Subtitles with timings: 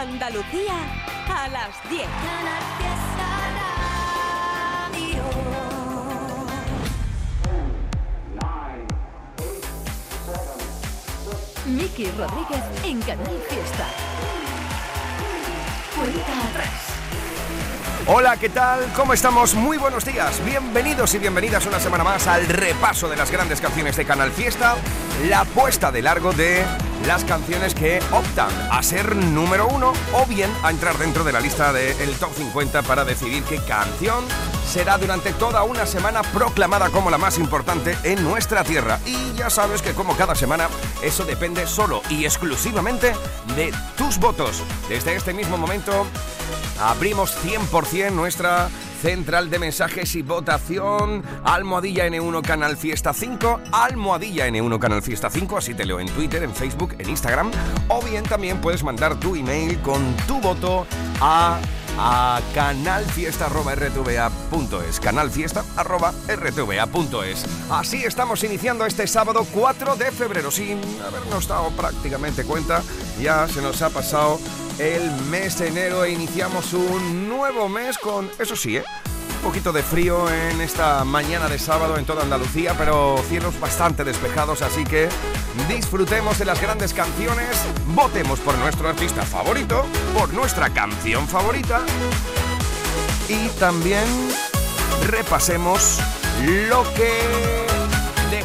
[0.00, 0.72] Andalucía
[1.28, 2.06] a las 10.
[11.66, 13.86] Miki Rodríguez en Canal Fiesta.
[18.06, 18.90] Hola, ¿qué tal?
[18.96, 19.54] ¿Cómo estamos?
[19.54, 20.42] Muy buenos días.
[20.46, 24.76] Bienvenidos y bienvenidas una semana más al repaso de las grandes canciones de Canal Fiesta,
[25.28, 26.64] la puesta de largo de
[27.06, 31.40] las canciones que optan a ser número uno o bien a entrar dentro de la
[31.40, 34.24] lista del top 50 para decidir qué canción
[34.66, 39.00] será durante toda una semana proclamada como la más importante en nuestra tierra.
[39.06, 40.68] Y ya sabes que como cada semana,
[41.02, 43.14] eso depende solo y exclusivamente
[43.56, 44.62] de tus votos.
[44.88, 46.06] Desde este mismo momento
[46.80, 48.68] abrimos 100% nuestra
[49.00, 51.22] central de mensajes y votación.
[51.44, 53.60] Almohadilla N1 Canal Fiesta 5.
[53.72, 55.56] Almohadilla N1 Canal Fiesta 5.
[55.56, 57.50] Así te leo en Twitter, en Facebook, en Instagram.
[57.88, 60.86] O bien también puedes mandar tu email con tu voto
[61.20, 61.58] a
[61.98, 72.44] a canalfiesta.rtva.es canalfiesta.rtva.es Así estamos iniciando este sábado 4 de febrero sin habernos dado prácticamente
[72.44, 72.82] cuenta
[73.20, 74.40] ya se nos ha pasado
[74.80, 78.84] el mes de enero e iniciamos un nuevo mes con, eso sí, ¿eh?
[79.36, 84.04] un poquito de frío en esta mañana de sábado en toda Andalucía, pero cielos bastante
[84.04, 85.10] despejados, así que
[85.68, 89.84] disfrutemos de las grandes canciones, votemos por nuestro artista favorito,
[90.18, 91.82] por nuestra canción favorita
[93.28, 94.06] y también
[95.06, 95.98] repasemos
[96.68, 97.70] lo que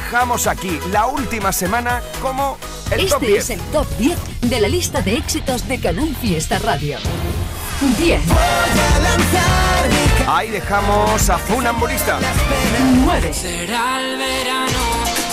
[0.05, 2.59] dejamos aquí la última semana como
[2.91, 3.37] el este top 10.
[3.39, 6.99] es el top 10 de la lista de éxitos de Canal Fiesta Radio.
[7.97, 8.21] 10.
[10.27, 12.19] Ahí dejamos a Funambulista.
[13.03, 13.33] 9.
[13.33, 14.79] Será el verano,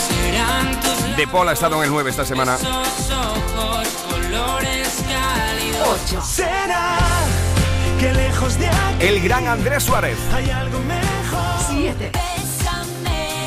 [0.09, 2.55] serán tus De Paul ha estado en el 9 esta semana.
[2.55, 5.99] esos ojos, colores cálidos.
[6.09, 6.21] 8.
[6.23, 6.97] Será
[7.99, 10.17] que lejos de aquí El gran Andrés Suárez.
[10.33, 11.61] hay algo mejor.
[11.69, 12.11] 7.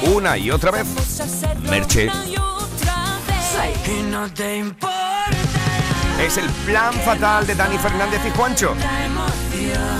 [0.02, 0.86] Una y otra vez.
[1.68, 2.08] Merche.
[2.08, 3.88] 6.
[3.88, 5.30] Y no te importa
[6.20, 8.74] Es el plan fatal de Dani Fernández y Juancho.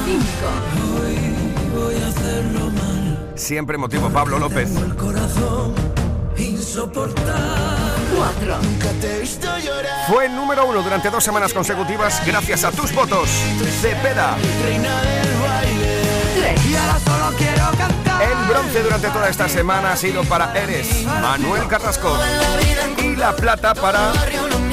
[0.05, 0.17] 5.
[3.35, 4.75] Siempre motivo Pablo López.
[4.77, 5.75] El corazón
[6.39, 7.97] insoportable.
[8.17, 8.59] 4.
[8.63, 10.07] Nunca te he visto llorar.
[10.09, 13.29] Fue el número uno durante dos semanas consecutivas gracias a tus votos.
[13.81, 14.37] Cepeda.
[14.65, 15.03] Reina
[18.21, 22.17] El bronce durante toda esta semana ha sido para Eres, Manuel Carrasco.
[22.99, 24.13] Y la plata para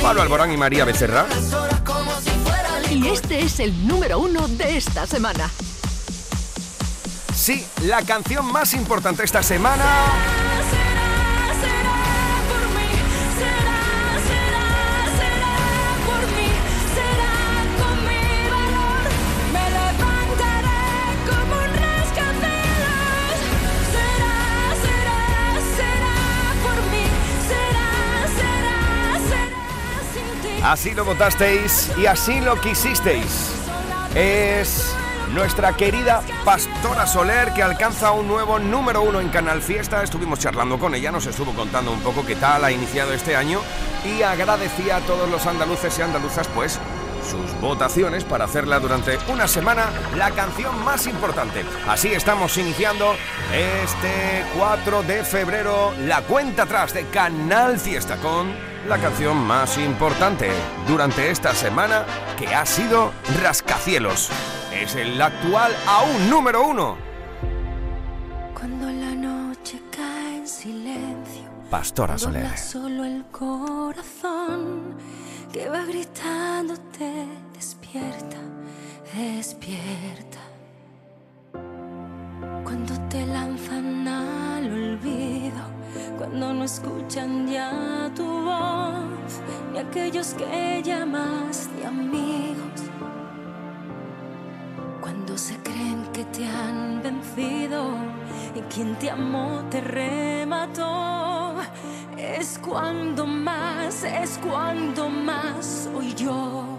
[0.01, 1.25] Pablo Alborán y María Becerra.
[2.89, 5.49] Y este es el número 1 de esta semana.
[7.35, 9.83] Sí, la canción más importante esta semana.
[30.63, 33.51] Así lo votasteis y así lo quisisteis.
[34.15, 34.95] Es
[35.33, 40.01] nuestra querida Pastora Soler que alcanza un nuevo número uno en Canal Fiesta.
[40.03, 43.59] Estuvimos charlando con ella, nos estuvo contando un poco qué tal ha iniciado este año
[44.05, 46.79] y agradecía a todos los andaluces y andaluzas pues
[47.29, 51.65] sus votaciones para hacerla durante una semana la canción más importante.
[51.89, 53.17] Así estamos iniciando
[53.53, 60.51] este 4 de febrero la cuenta atrás de Canal Fiesta con la canción más importante
[60.87, 62.05] durante esta semana
[62.37, 63.11] que ha sido
[63.41, 64.29] Rascacielos.
[64.73, 66.97] Es el actual aún número uno.
[68.53, 72.57] Cuando la noche cae en silencio, Pastora Soler.
[72.57, 74.97] solo el corazón
[75.51, 78.37] que va gritándote despierta,
[79.15, 80.42] despierta.
[82.63, 85.63] Cuando te lanzan al olvido,
[86.17, 89.41] cuando no escuchan ya tu voz,
[89.71, 92.81] ni aquellos que llamas de amigos.
[95.01, 97.95] Cuando se creen que te han vencido
[98.55, 101.55] y quien te amó te remató,
[102.17, 106.72] es cuando más, es cuando más soy yo.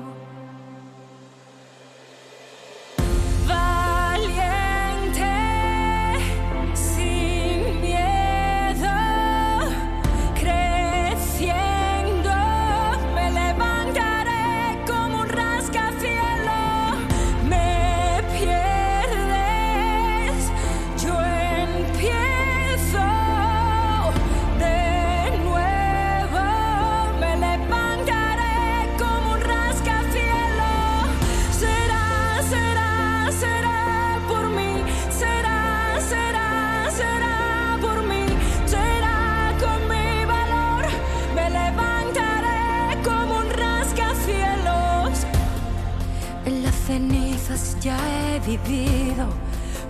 [48.47, 49.27] Vivido,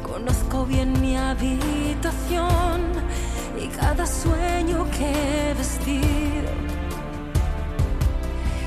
[0.02, 2.80] conozco bien mi habitación
[3.60, 6.50] y cada sueño que he vestido.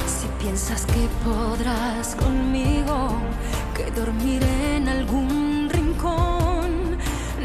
[0.05, 3.09] Si piensas que podrás conmigo,
[3.75, 6.97] que dormiré en algún rincón,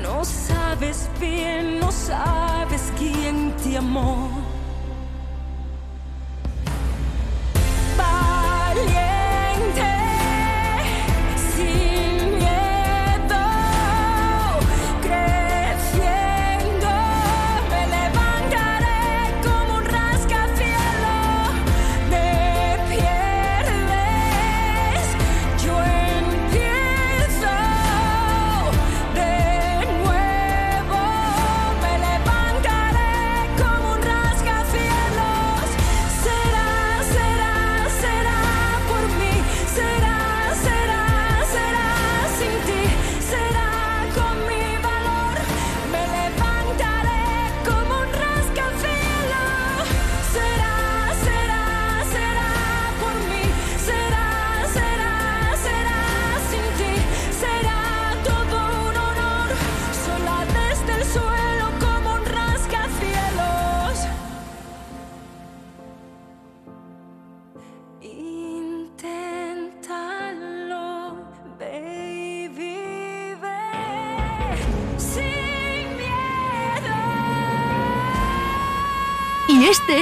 [0.03, 4.42] no sabes bien, no sabes quién te amó.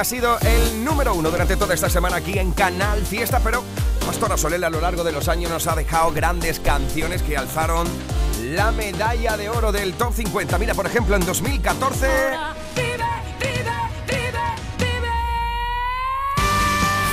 [0.00, 3.62] Ha sido el número uno durante toda esta semana aquí en Canal Fiesta, pero
[4.06, 7.86] Pastora Soler a lo largo de los años nos ha dejado grandes canciones que alzaron
[8.42, 10.56] la medalla de oro del Top 50.
[10.56, 12.06] Mira, por ejemplo, en 2014
[12.74, 12.96] Vive,
[13.38, 13.62] vive,
[14.06, 14.30] vive,
[14.78, 15.08] vive.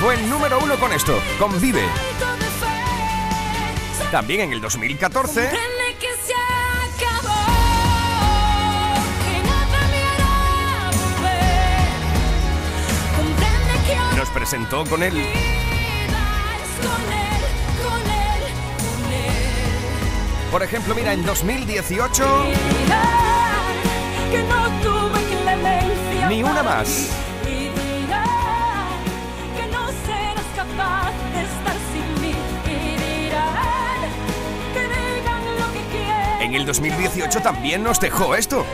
[0.00, 1.84] fue el número uno con esto, con Vive.
[4.10, 5.77] También en el 2014
[14.28, 15.14] nos presentó con él.
[20.50, 23.02] Por ejemplo, mira, en 2018 Y dirá
[24.30, 27.10] que no tuve clemencia Ni una más.
[36.40, 38.64] en el 2018 también nos dejó esto.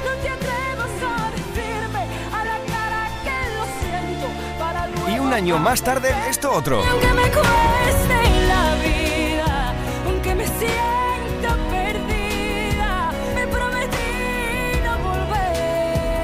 [5.35, 6.81] Año más tarde esto otro.
[6.85, 8.15] aunque me cueste
[8.47, 9.75] la vida,
[10.07, 16.15] aunque me sienta perdida, me prometí no volver,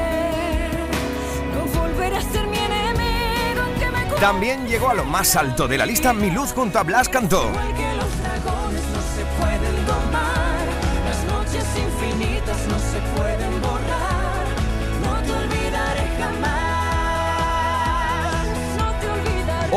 [1.52, 5.79] no volver a ser mi enemigo, aunque me También llegó a lo más alto de
[5.79, 7.50] la lista Mi Luz junto a Blas cantó.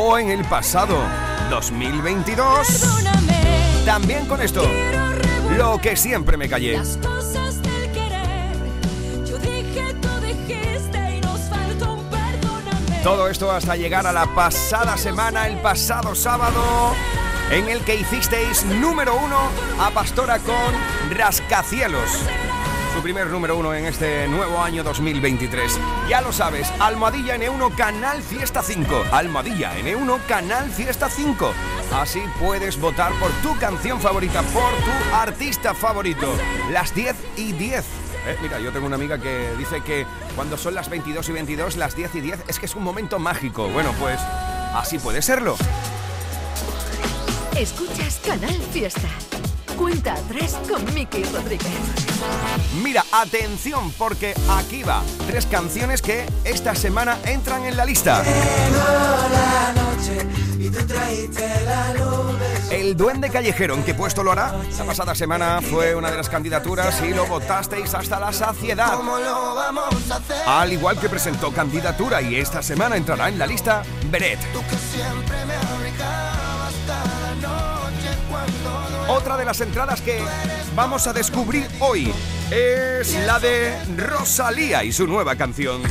[0.06, 0.98] O en el pasado
[1.48, 4.62] 2022 Perdóname, también con esto.
[5.56, 6.76] Lo que siempre me callé.
[6.76, 8.54] las cosas del querer.
[9.24, 13.00] Yo dije, tú dijiste y nos faltó un perdóname.
[13.02, 16.94] Todo esto hasta llegar a la pasada semana, el pasado sábado,
[17.50, 19.38] en el que hicisteis número uno
[19.80, 22.10] a Pastora con Rascacielos.
[23.04, 25.78] Primer número uno en este nuevo año 2023.
[26.08, 29.04] Ya lo sabes, Almohadilla N1 Canal Fiesta 5.
[29.12, 31.52] Almohadilla N1 Canal Fiesta 5.
[31.92, 36.34] Así puedes votar por tu canción favorita, por tu artista favorito.
[36.72, 37.84] Las 10 y 10.
[38.26, 41.76] Eh, mira, yo tengo una amiga que dice que cuando son las 22 y 22,
[41.76, 43.68] las 10 y 10, es que es un momento mágico.
[43.68, 44.18] Bueno, pues
[44.74, 45.56] así puede serlo.
[47.54, 49.10] Escuchas Canal Fiesta.
[49.76, 51.72] Cuenta 3 con Miki Rodríguez.
[52.82, 55.02] Mira, atención, porque aquí va.
[55.26, 58.22] Tres canciones que esta semana entran en la lista.
[62.70, 64.54] El Duende Callejero, ¿en qué puesto lo hará?
[64.78, 68.98] La pasada semana fue una de las candidaturas y lo votasteis hasta la saciedad.
[70.46, 74.38] Al igual que presentó candidatura y esta semana entrará en la lista Beret.
[79.08, 80.18] Otra de las entradas que
[80.74, 82.12] vamos a descubrir hoy
[82.50, 85.82] es la de Rosalía y su nueva canción.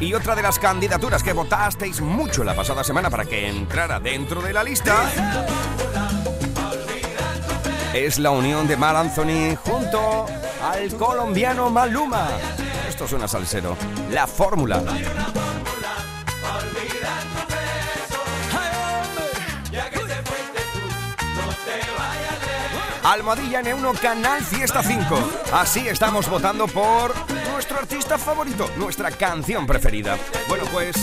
[0.00, 4.42] Y otra de las candidaturas que votasteis mucho la pasada semana para que entrara dentro
[4.42, 5.10] de la lista
[7.94, 10.26] es la unión de Mar Anthony junto
[10.62, 12.28] al colombiano Maluma.
[12.98, 13.76] Esto suena salsero.
[14.10, 14.82] La fórmula.
[23.04, 25.16] Almohadilla N1 Canal Fiesta 5.
[25.52, 27.14] Así estamos votando por
[27.52, 30.18] nuestro artista favorito, nuestra canción preferida.
[30.48, 30.96] Bueno, pues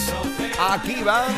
[0.60, 1.34] aquí van.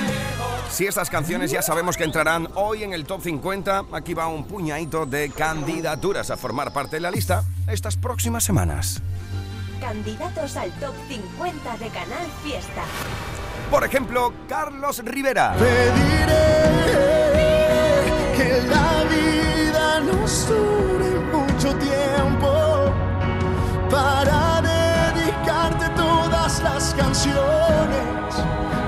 [0.71, 4.43] Si estas canciones ya sabemos que entrarán hoy en el top 50, aquí va un
[4.45, 9.03] puñadito de candidaturas a formar parte de la lista estas próximas semanas.
[9.79, 12.83] Candidatos al top 50 de Canal Fiesta.
[13.69, 15.55] Por ejemplo, Carlos Rivera.
[18.35, 22.91] que la vida nos dure mucho tiempo
[23.89, 28.35] para dedicarte todas las canciones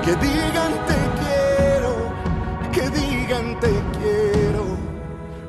[0.04, 2.12] que digan te quiero,
[2.72, 4.64] que digan te quiero,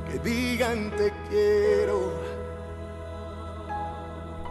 [0.10, 2.11] que digan te quiero.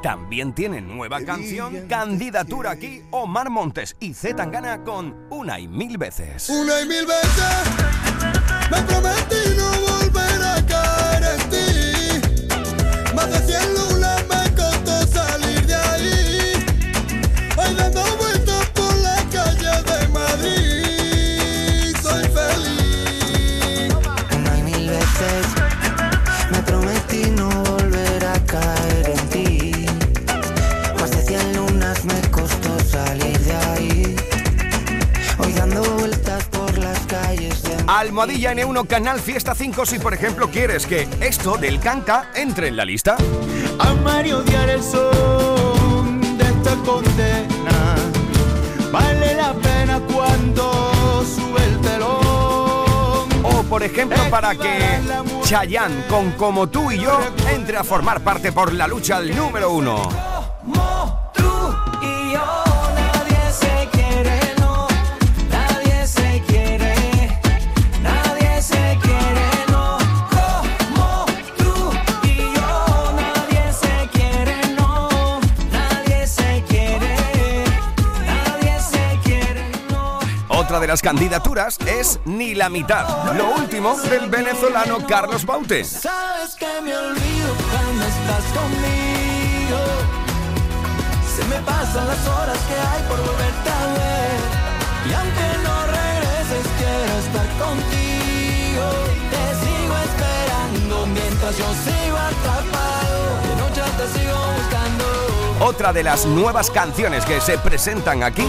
[0.03, 5.99] También tiene nueva canción, candidatura aquí, Omar Montes y Z Tangana con Una y Mil
[5.99, 6.49] Veces.
[6.49, 7.45] Una y mil veces
[8.71, 9.40] me prometí
[38.01, 42.77] Almohadilla N1 Canal Fiesta 5 si por ejemplo quieres que esto del canca entre en
[42.77, 43.19] la lista.
[43.79, 47.97] Amar y odiar el son de esta condena.
[48.91, 53.29] Vale la pena cuando sube el telón.
[53.45, 54.99] O por ejemplo para que
[55.43, 57.21] Chayanne con Como tú y yo
[57.53, 60.09] entre a formar parte por la lucha al número uno.
[60.65, 62.60] Como tú y yo,
[80.71, 85.83] Otra de las candidaturas es Ni la mitad, lo último del venezolano Carlos Baute.
[85.83, 89.81] Sabes que me olvido cuando estás conmigo.
[91.35, 94.39] Se me pasan las horas que hay por volverte a ver.
[95.11, 98.87] Y aunque no regreses, quiero estar contigo.
[99.33, 103.19] Te sigo esperando mientras yo sigo atrapado.
[103.43, 105.00] De noche te sigo buscando.
[105.61, 108.47] Otra de las nuevas canciones que se presentan aquí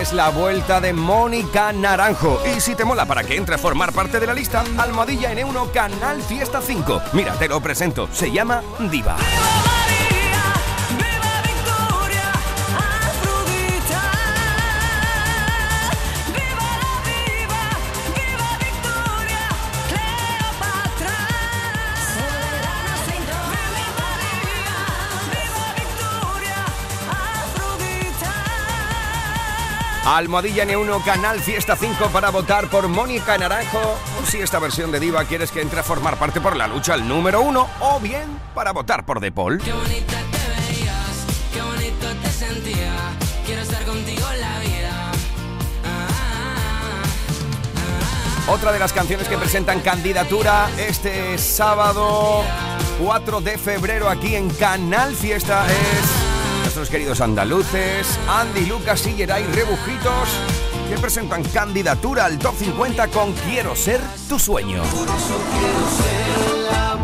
[0.00, 2.40] es la vuelta de Mónica Naranjo.
[2.56, 5.70] Y si te mola para que entre a formar parte de la lista, Almohadilla N1
[5.70, 7.02] Canal Fiesta 5.
[7.12, 8.08] Mira, te lo presento.
[8.12, 9.16] Se llama Diva.
[30.06, 33.98] Almohadilla N1 Canal Fiesta 5 para votar por Mónica Naranjo.
[34.22, 36.92] O si esta versión de Diva quieres que entre a formar parte por la lucha
[36.92, 39.58] al número uno, o bien para votar por De Paul.
[39.58, 42.92] Qué bonita te veías, qué bonito te sentía.
[43.46, 45.12] Quiero estar contigo en la vida.
[48.46, 52.44] Ah, Otra de las canciones que presentan candidatura este sábado
[53.02, 56.23] 4 de febrero aquí en Canal Fiesta es
[56.76, 60.28] nuestros queridos andaluces, Andy, Lucas y Geray Rebujitos,
[60.88, 64.82] que presentan candidatura al top 50 con Quiero ser tu sueño.
[66.72, 66.96] La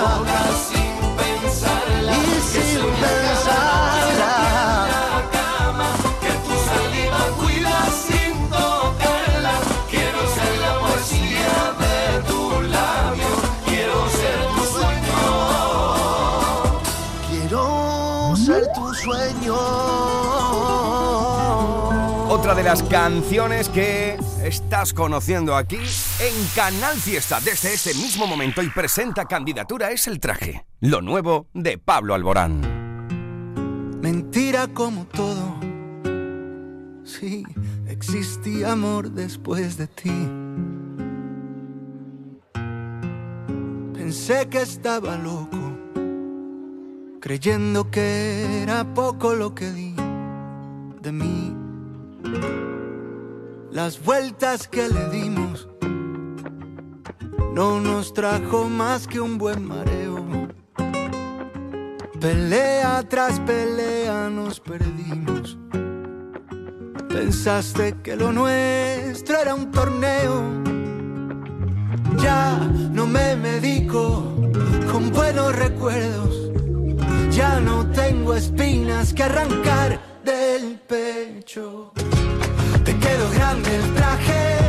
[22.66, 29.24] las canciones que estás conociendo aquí en Canal Fiesta desde este mismo momento y presenta
[29.26, 32.60] candidatura es El Traje, lo nuevo de Pablo Alborán.
[34.02, 35.60] Mentira como todo.
[37.04, 37.44] Sí,
[37.86, 40.28] existía amor después de ti.
[43.94, 45.78] Pensé que estaba loco,
[47.20, 49.94] creyendo que era poco lo que di
[51.00, 51.65] de mí.
[53.70, 55.68] Las vueltas que le dimos
[57.54, 60.26] no nos trajo más que un buen mareo.
[62.20, 65.58] Pelea tras pelea nos perdimos.
[67.08, 70.42] Pensaste que lo nuestro era un torneo.
[72.18, 72.58] Ya
[72.92, 74.34] no me medico
[74.92, 76.50] con buenos recuerdos.
[77.30, 81.92] Ya no tengo espinas que arrancar del pecho.
[82.84, 84.65] Te quedó grande el traje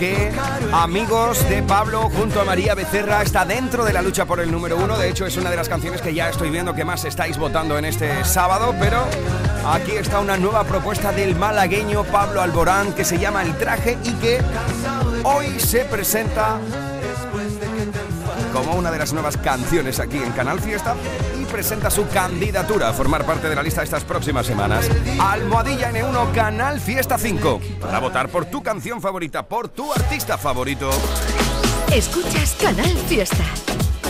[0.00, 0.32] que
[0.72, 4.78] Amigos de Pablo junto a María Becerra está dentro de la lucha por el número
[4.78, 4.96] uno.
[4.96, 7.76] De hecho, es una de las canciones que ya estoy viendo que más estáis votando
[7.76, 8.74] en este sábado.
[8.80, 9.04] Pero
[9.66, 14.12] aquí está una nueva propuesta del malagueño Pablo Alborán que se llama El Traje y
[14.14, 14.40] que
[15.22, 16.58] hoy se presenta
[18.52, 20.94] como una de las nuevas canciones aquí en Canal Fiesta
[21.40, 24.88] y presenta su candidatura a formar parte de la lista estas próximas semanas.
[25.18, 30.90] Almohadilla N1 Canal Fiesta 5 para votar por tu canción favorita, por tu artista favorito.
[31.92, 33.44] Escuchas Canal Fiesta.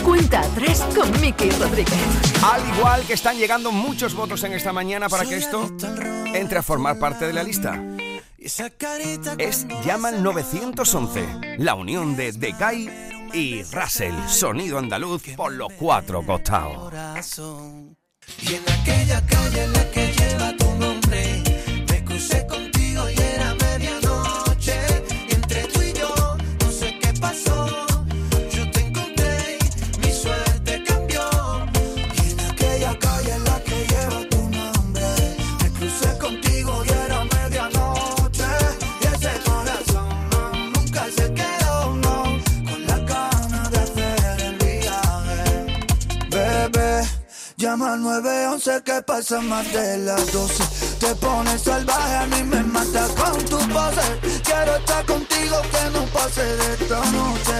[0.03, 1.93] Cuenta atrás con Miki Rodríguez.
[2.43, 5.69] Al igual que están llegando muchos votos en esta mañana para que esto
[6.33, 7.79] entre a formar parte de la lista.
[8.37, 16.93] Es Llaman 911, la unión de Decay y Russell, sonido andaluz por los cuatro costados.
[47.81, 50.63] Llama al 911 que pasa más de las 12.
[50.99, 54.19] Te pones salvaje, a mí me mata con tu pose.
[54.43, 57.59] Quiero estar contigo, que no pase de esta noche.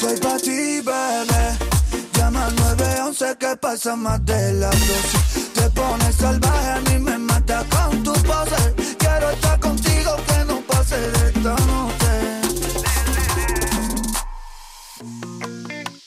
[0.00, 1.58] Voy pa' ti, bebé.
[2.14, 5.18] Llama al 911 que pasa más de las 12.
[5.54, 8.74] Te pones salvaje, a mí me mata con tu pose.
[8.98, 12.14] Quiero estar contigo, que no pase de esta noche.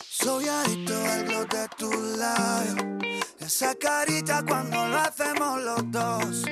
[0.10, 0.48] Soy
[1.46, 3.00] de tu labio.
[3.40, 6.44] Esa carita cuando lo hacemos los dos.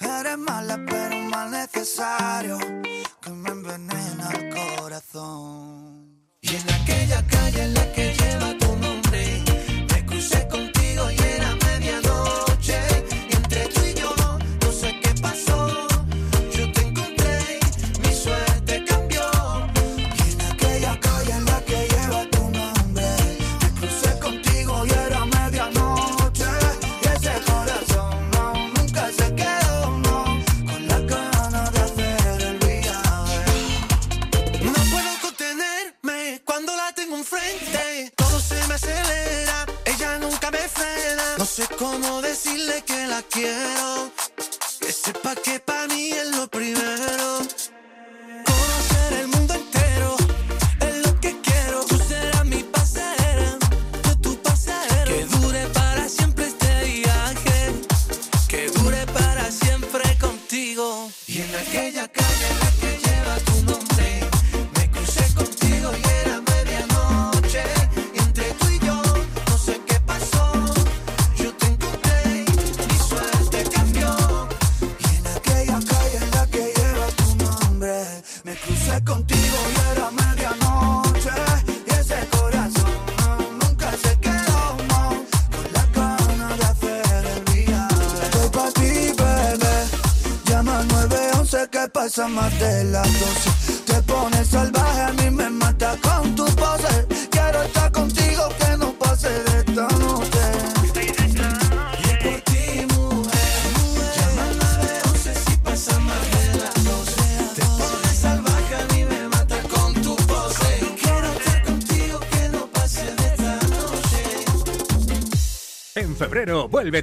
[0.00, 2.58] Eres mala, pero mal necesario.
[3.22, 6.28] Que me envenena el corazón.
[6.40, 8.63] Y en aquella calle en la que lleva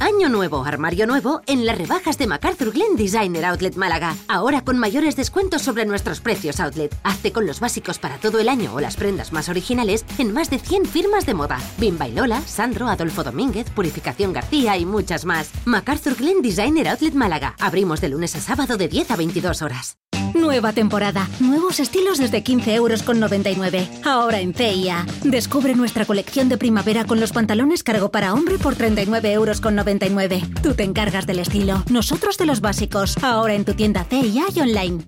[0.00, 4.14] Año nuevo, armario nuevo en las rebajas de MacArthur Glen Designer Outlet Málaga.
[4.28, 6.94] Ahora con mayores descuentos sobre nuestros precios outlet.
[7.02, 10.50] Hazte con los básicos para todo el año o las prendas más originales en más
[10.50, 11.58] de 100 firmas de moda.
[11.78, 15.50] Bimba y Lola, Sandro, Adolfo Domínguez, Purificación García y muchas más.
[15.64, 17.56] MacArthur Glen Designer Outlet Málaga.
[17.58, 19.98] Abrimos de lunes a sábado de 10 a 22 horas.
[20.34, 23.88] Nueva temporada, nuevos estilos desde 15 euros con 99.
[24.04, 25.06] Ahora en CIA.
[25.24, 29.74] Descubre nuestra colección de primavera con los pantalones cargo para hombre por 39 euros con
[29.74, 29.87] 99.
[30.62, 33.16] Tú te encargas del estilo, nosotros de los básicos.
[33.22, 35.04] Ahora en tu tienda CIA y online.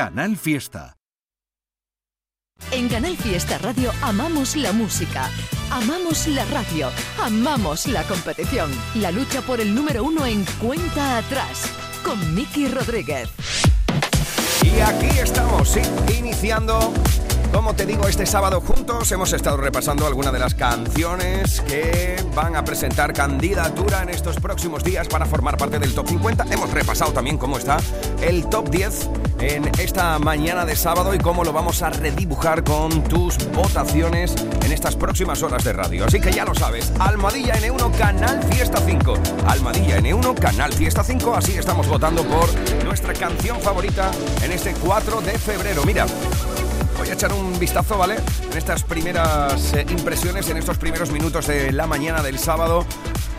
[0.00, 0.96] Canal Fiesta.
[2.72, 5.28] En Canal Fiesta Radio amamos la música,
[5.70, 6.88] amamos la radio,
[7.22, 8.70] amamos la competición.
[8.94, 11.70] La lucha por el número uno en cuenta atrás
[12.02, 13.28] con Miki Rodríguez.
[14.62, 15.82] Y aquí estamos, sí,
[16.18, 16.94] iniciando,
[17.52, 19.12] como te digo, este sábado juntos.
[19.12, 24.82] Hemos estado repasando algunas de las canciones que van a presentar candidatura en estos próximos
[24.82, 26.46] días para formar parte del top 50.
[26.50, 27.76] Hemos repasado también cómo está
[28.22, 33.02] el top 10 en esta mañana de sábado y cómo lo vamos a redibujar con
[33.04, 36.04] tus votaciones en estas próximas horas de radio.
[36.04, 39.14] Así que ya lo sabes, Almadilla N1 Canal Fiesta 5.
[39.46, 41.34] Almadilla N1 Canal Fiesta 5.
[41.34, 42.48] Así estamos votando por
[42.84, 44.10] nuestra canción favorita
[44.42, 45.84] en este 4 de febrero.
[45.84, 46.06] Mira,
[46.98, 48.16] voy a echar un vistazo, ¿vale?
[48.50, 52.84] En estas primeras eh, impresiones, en estos primeros minutos de la mañana del sábado.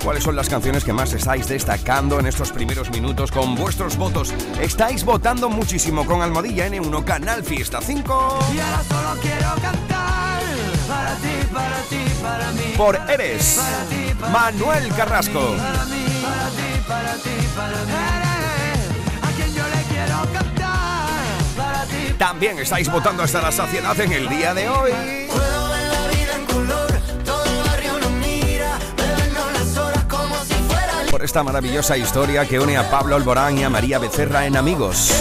[0.03, 4.33] ¿Cuáles son las canciones que más estáis destacando en estos primeros minutos con vuestros votos?
[4.59, 8.39] Estáis votando muchísimo con Almohadilla N1 Canal Fiesta 5.
[8.55, 10.41] Y ahora solo quiero cantar
[10.87, 12.73] para ti, para ti, para mí.
[12.75, 15.55] Por Eres, Para ti, para Manuel Carrasco.
[15.55, 17.93] Para mí, para ti, para ti, para mí.
[18.17, 21.09] Eres a quien yo le quiero cantar
[21.55, 22.13] para ti.
[22.17, 24.91] También estáis votando hasta la saciedad en el día de hoy.
[31.21, 35.13] Esta maravillosa historia que une a Pablo Alborán y a María Becerra en Amigos.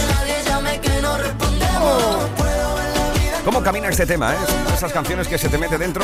[3.45, 4.37] ¿Cómo camina este tema, eh?
[4.73, 6.03] Esas canciones que se te mete dentro.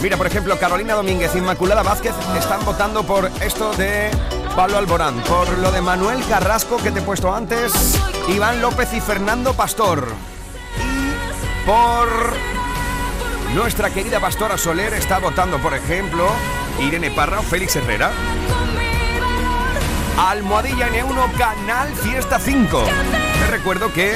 [0.00, 4.10] Mira, por ejemplo, Carolina Domínguez, Inmaculada Vázquez están votando por esto de
[4.56, 9.00] Pablo Alborán, por lo de Manuel Carrasco que te he puesto antes, Iván López y
[9.00, 10.08] Fernando Pastor.
[11.66, 12.08] Por
[13.54, 16.30] Nuestra querida Pastora Soler está votando, por ejemplo,
[16.80, 18.12] Irene Parra o Félix Herrera.
[20.16, 22.84] Almohadilla N1 Canal Fiesta 5.
[22.84, 24.14] Te recuerdo que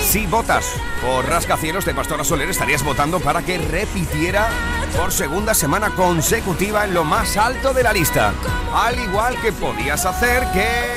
[0.00, 4.48] si votas por Rascacielos de Pastora Soler estarías votando para que repitiera
[4.96, 8.32] por segunda semana consecutiva en lo más alto de la lista.
[8.72, 10.94] Al igual que podías hacer que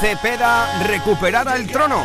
[0.00, 2.04] Cepeda recuperara el trono.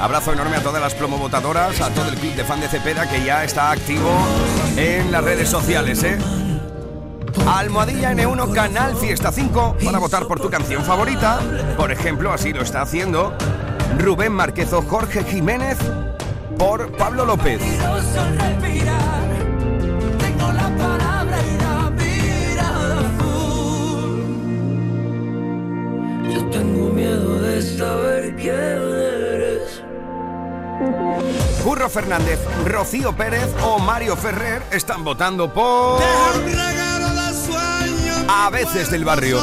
[0.00, 3.22] Abrazo enorme a todas las promovotadoras, a todo el club de fan de Cepeda que
[3.22, 4.10] ya está activo
[4.76, 6.18] en las redes sociales, ¿eh?
[7.46, 11.38] Almohadilla N1 Canal Fiesta 5 para votar por tu canción favorita.
[11.76, 13.36] Por ejemplo, así lo está haciendo
[13.98, 15.76] Rubén Marquezo Jorge Jiménez
[16.58, 17.60] por Pablo López.
[26.50, 28.99] Tengo miedo de saber.
[31.62, 36.00] Curro Fernández, Rocío Pérez o Mario Ferrer están votando por
[38.28, 39.38] A veces del barrio.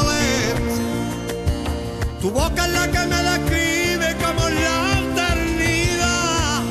[2.20, 6.62] Tu boca es la que me describe como la eternidad.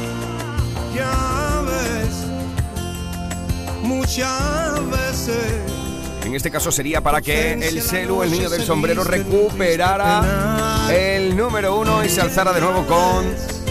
[0.93, 2.25] Ya ves,
[3.81, 5.77] muchas veces.
[6.25, 11.77] En este caso sería para que el Celu, el niño del sombrero, recuperara el número
[11.77, 13.23] uno y se alzara de nuevo con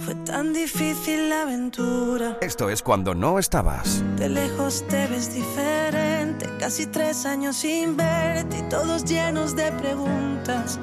[0.06, 2.38] Fue tan difícil la aventura.
[2.42, 4.04] Esto es cuando no estabas.
[4.16, 6.48] De lejos te ves diferente.
[6.60, 10.80] Casi tres años sin verte y todos llenos de preguntas.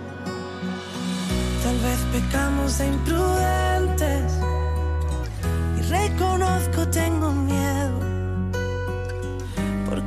[1.62, 4.32] Tal vez pecamos de imprudentes.
[5.78, 7.65] Y reconozco, tengo miedo.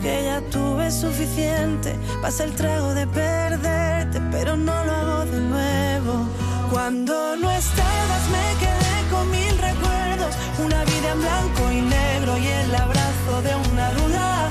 [0.01, 1.93] Porque ya tuve suficiente.
[2.21, 6.25] Pasa el trago de perderte, pero no lo hago de nuevo.
[6.71, 10.33] Cuando no estabas me quedé con mil recuerdos,
[10.63, 14.47] una vida en blanco y negro y el abrazo de una duda.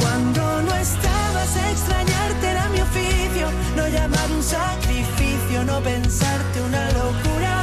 [0.00, 7.54] Cuando no estabas extrañarte era mi oficio, no llamar un sacrificio, no pensarte una locura.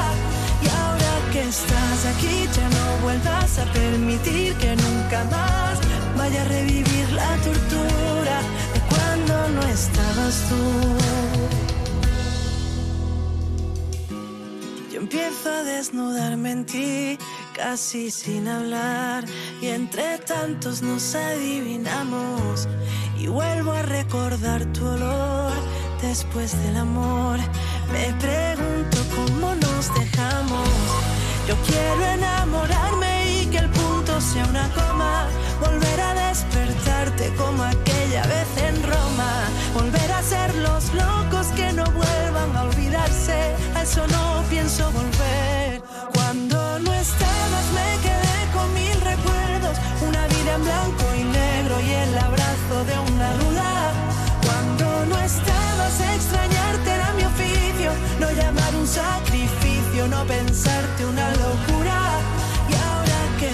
[0.63, 5.84] Y ahora que estás aquí ya no vuelvas a permitir que nunca más
[6.25, 8.37] vaya a revivir la tortura
[8.73, 10.63] de cuando no estabas tú.
[14.91, 17.17] Yo empiezo a desnudarme en ti,
[17.53, 19.25] casi sin hablar,
[19.61, 22.67] y entre tantos nos adivinamos.
[23.19, 25.53] Y vuelvo a recordar tu olor
[26.01, 27.37] después del amor.
[27.93, 30.69] Me pregunto cómo nos dejamos.
[31.47, 33.24] Yo quiero enamorarme
[34.21, 35.27] sea una coma.
[35.59, 39.31] Volver a despertarte como aquella vez en Roma.
[39.73, 43.55] Volver a ser los locos que no vuelvan a olvidarse.
[43.75, 45.81] A eso no pienso volver.
[46.13, 49.77] Cuando no estabas me quedé con mil recuerdos.
[50.07, 53.69] Una vida en blanco y negro y el abrazo de una duda.
[54.45, 57.91] Cuando no estabas extrañarte era mi oficio.
[58.19, 62.04] No llamar un sacrificio, no pensarte una locura.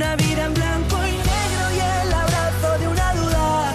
[0.00, 3.72] una vida en blanco y negro y el abrazo de una duda.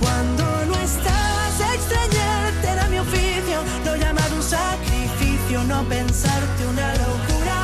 [0.00, 7.58] Cuando no estabas, extrañarte era mi oficio, lo llamado un sacrificio, no pensarte una locura.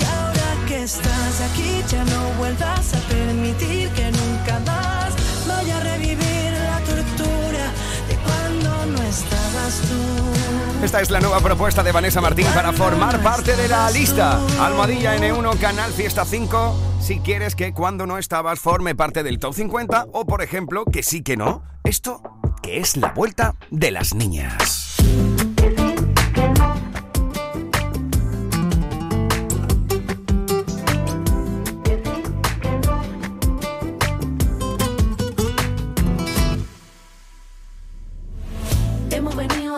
[0.00, 5.14] Y ahora que estás aquí, ya no vuelvas a permitir que nunca más
[5.46, 7.64] vaya a revivir la tortura
[8.08, 10.47] de cuando no estabas tú.
[10.82, 14.40] Esta es la nueva propuesta de Vanessa Martín para formar parte de la lista.
[14.60, 16.98] Almohadilla N1, Canal Fiesta 5.
[17.00, 21.02] Si quieres que cuando no estabas forme parte del top 50 o, por ejemplo, que
[21.02, 21.64] sí que no.
[21.82, 22.22] Esto
[22.62, 24.87] que es la vuelta de las niñas.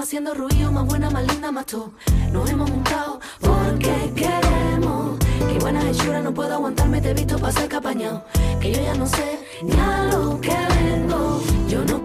[0.01, 1.93] Haciendo ruido, más buena, más linda, más tú.
[2.33, 5.19] Nos hemos juntado porque queremos.
[5.47, 8.25] Qué buena hechura, no puedo aguantarme, te he visto pasar capañado.
[8.63, 11.43] Que yo ya no sé ni a lo que vengo.
[11.69, 12.00] Yo no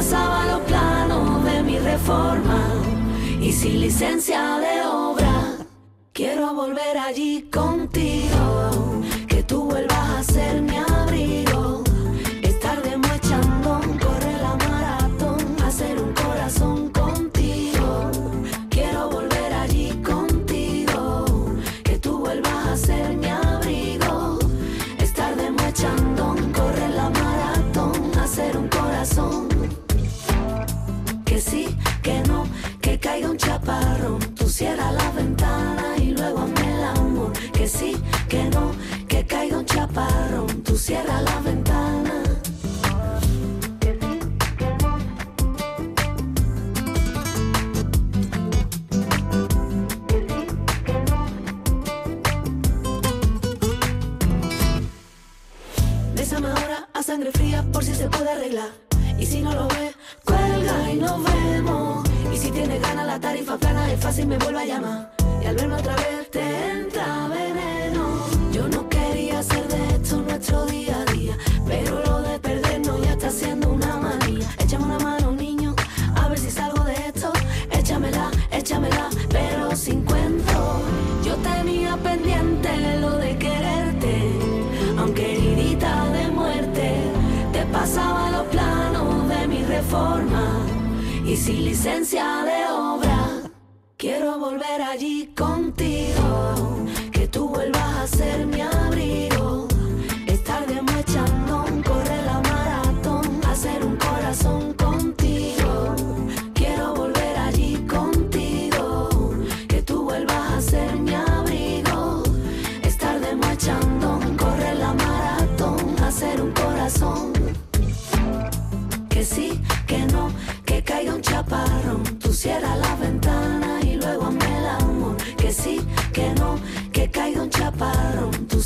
[0.00, 2.58] pasaba los planos de mi reforma
[3.38, 5.58] y sin licencia de obra.
[6.14, 8.79] Quiero volver allí contigo,
[57.28, 58.70] fría por si se puede arreglar.
[59.18, 59.92] Y si no lo ve,
[60.24, 62.08] cuelga y nos vemos.
[62.32, 65.12] Y si tiene ganas la tarifa plana es fácil, me vuelve a llamar.
[65.42, 66.49] Y al verme otra vez te
[87.90, 90.64] pasaba los planos de mi reforma
[91.26, 93.50] y sin licencia de obra.
[93.96, 98.89] Quiero volver allí contigo, que tú vuelvas a ser mi abrigo.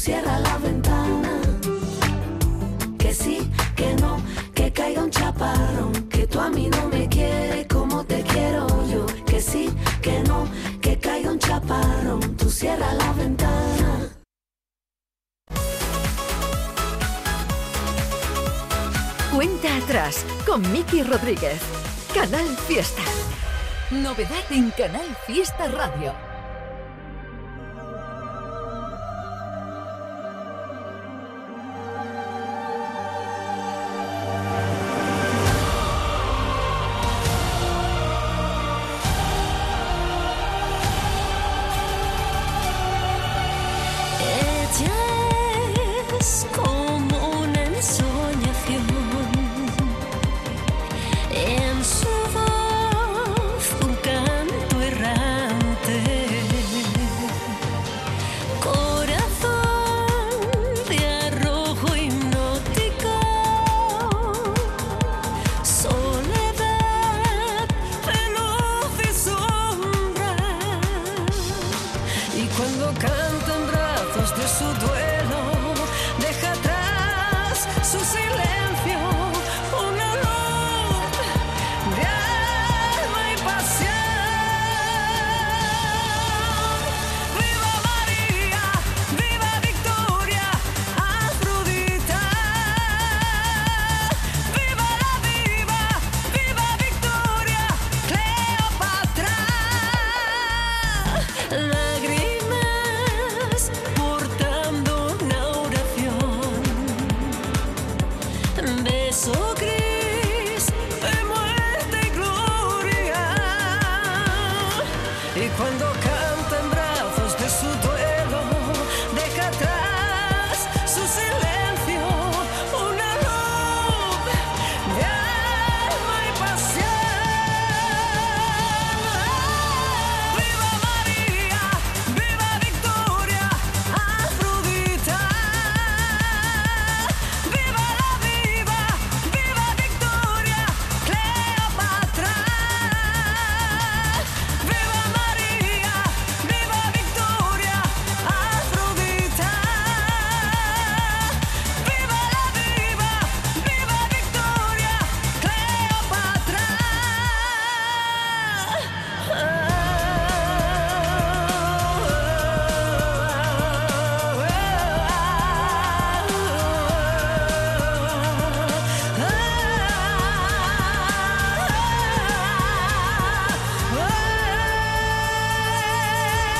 [0.05, 1.41] Cierra la ventana.
[2.99, 4.21] Que sí, que no,
[4.55, 5.93] que caiga un chaparrón.
[6.11, 9.07] Que tú a mí no me quieres como te quiero yo.
[9.25, 9.71] Que sí,
[10.03, 10.47] que no,
[10.83, 12.37] que caiga un chaparrón.
[12.37, 13.91] Tú cierra la ventana.
[19.35, 21.63] Cuenta atrás con Miki Rodríguez.
[22.15, 23.03] Canal Fiesta.
[23.91, 26.34] Novedad en Canal Fiesta Radio.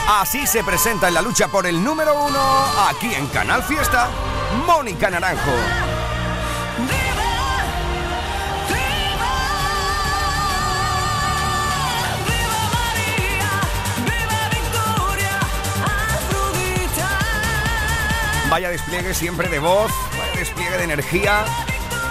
[0.07, 2.39] Así se presenta en la lucha por el número uno
[2.89, 4.11] aquí en Canal Fiesta,
[4.67, 5.51] Mónica Naranjo.
[18.51, 21.47] Vaya despliegue siempre de voz, vaya despliegue de energía.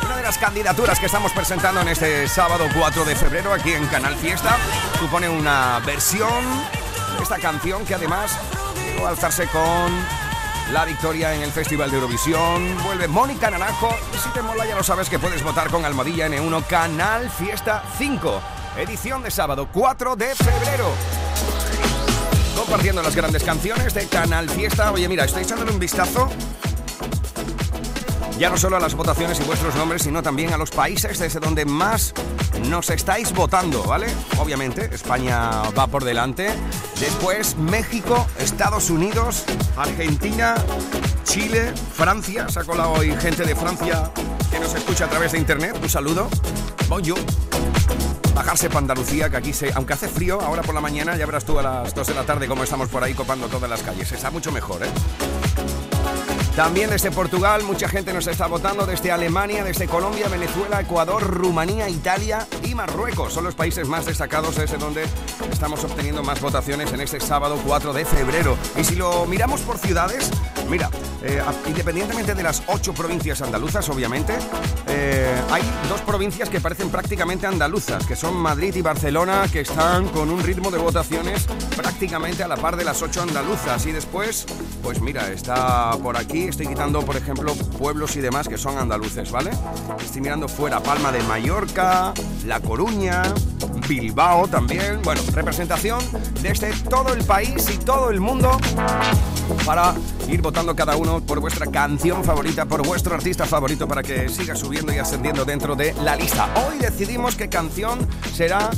[0.03, 3.85] Una de las candidaturas que estamos presentando en este sábado 4 de febrero aquí en
[3.85, 4.57] Canal Fiesta
[4.99, 6.43] supone una versión
[7.23, 8.37] esta canción que además
[8.85, 9.91] llegó a alzarse con
[10.73, 12.77] la victoria en el Festival de Eurovisión.
[12.83, 16.27] Vuelve Mónica Naranjo y si te mola ya lo sabes que puedes votar con Almohadilla
[16.27, 18.41] N1 Canal Fiesta 5,
[18.77, 20.91] edición de sábado 4 de febrero
[22.57, 24.91] compartiendo las grandes canciones de Canal Fiesta.
[24.91, 26.29] Oye, mira, estoy echándole un vistazo
[28.43, 31.39] ya no solo a las votaciones y vuestros nombres, sino también a los países desde
[31.39, 32.13] donde más
[32.67, 34.07] nos estáis votando, ¿vale?
[34.37, 36.49] Obviamente, España va por delante.
[36.99, 39.45] Después, México, Estados Unidos,
[39.77, 40.55] Argentina,
[41.23, 42.49] Chile, Francia.
[42.49, 44.11] Se ha colado hoy gente de Francia
[44.51, 45.79] que nos escucha a través de internet.
[45.81, 46.27] Un saludo.
[46.89, 47.19] Bonjour
[48.33, 51.45] bajarse para Andalucía, que aquí se, aunque hace frío, ahora por la mañana ya verás
[51.45, 54.11] tú a las 2 de la tarde cómo estamos por ahí copando todas las calles.
[54.11, 54.89] Está mucho mejor, ¿eh?
[56.55, 61.89] También desde Portugal, mucha gente nos está votando, desde Alemania, desde Colombia, Venezuela, Ecuador, Rumanía,
[61.89, 63.33] Italia y Marruecos.
[63.33, 65.03] Son los países más destacados desde donde
[65.51, 68.55] estamos obteniendo más votaciones en este sábado 4 de febrero.
[68.77, 70.29] Y si lo miramos por ciudades,
[70.69, 70.89] mira,
[71.23, 74.33] eh, independientemente de las ocho provincias andaluzas, obviamente,
[74.87, 80.07] eh, hay dos provincias que parecen prácticamente andaluzas, que son Madrid y Barcelona, que están
[80.09, 81.45] con un ritmo de votaciones
[81.75, 83.85] prácticamente a la par de las ocho andaluzas.
[83.85, 84.45] Y después,
[84.81, 89.31] pues mira, está por aquí, estoy quitando, por ejemplo, pueblos y demás que son andaluces,
[89.31, 89.51] ¿vale?
[90.03, 92.13] Estoy mirando fuera Palma de Mallorca,
[92.45, 93.23] La Coruña,
[93.87, 95.01] Bilbao también.
[95.03, 95.99] Bueno, representación
[96.41, 98.59] desde todo el país y todo el mundo
[99.65, 99.93] para
[100.29, 104.55] ir votando cada uno por vuestra canción favorita, por vuestro artista favorito para que siga
[104.55, 106.49] subiendo y ascendiendo dentro de la lista.
[106.67, 108.69] Hoy decidimos qué canción será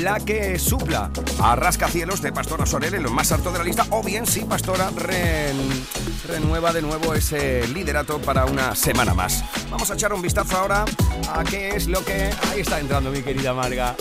[0.00, 3.86] la que supla a Rascacielos de Pastora Sorel en lo más alto de la lista
[3.90, 5.84] o bien si Pastora ren-
[6.26, 9.44] renueva de nuevo ese liderato para una semana más.
[9.70, 10.84] Vamos a echar un vistazo ahora
[11.32, 12.30] a qué es lo que...
[12.52, 13.94] Ahí está entrando mi querida Marga.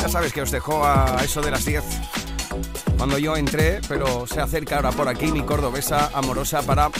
[0.00, 1.84] Ya sabes que os dejó a eso de las 10
[3.00, 6.90] cuando yo entré, pero se acerca ahora por aquí mi cordobesa amorosa para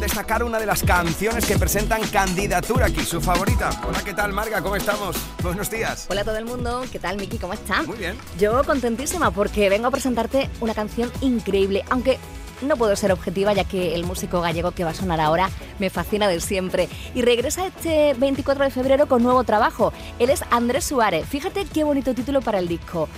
[0.00, 3.68] destacar una de las canciones que presentan candidatura aquí, su favorita.
[3.86, 4.62] Hola, ¿qué tal, Marga?
[4.62, 5.16] ¿Cómo estamos?
[5.42, 6.06] Buenos días.
[6.08, 7.36] Hola a todo el mundo, ¿qué tal Miki?
[7.36, 7.86] ¿Cómo estás?
[7.86, 8.16] Muy bien.
[8.38, 12.18] Yo contentísima porque vengo a presentarte una canción increíble, aunque
[12.62, 15.90] no puedo ser objetiva ya que el músico gallego que va a sonar ahora me
[15.90, 16.88] fascina de siempre.
[17.14, 19.92] Y regresa este 24 de febrero con nuevo trabajo.
[20.18, 21.26] Él es Andrés Suárez.
[21.26, 23.08] Fíjate qué bonito título para el disco.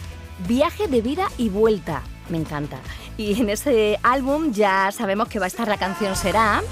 [0.47, 2.03] Viaje de vida y vuelta.
[2.29, 2.79] Me encanta.
[3.17, 6.63] Y en ese álbum ya sabemos que va a estar la canción Será